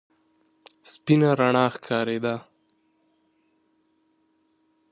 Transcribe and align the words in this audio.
سپينه 0.91 1.29
رڼا 1.39 1.65
ښکارېده. 1.75 2.35